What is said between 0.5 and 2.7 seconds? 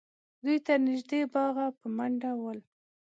تر نږدې باغه په منډه ول